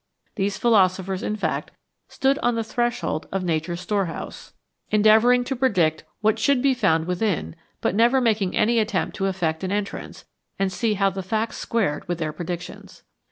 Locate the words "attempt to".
8.79-9.27